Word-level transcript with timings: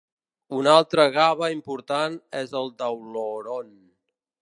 Un 0.59 0.69
altre 0.71 1.05
gave 1.17 1.51
important 1.57 2.17
és 2.43 2.59
el 2.63 2.75
d'Auloron. 2.81 3.73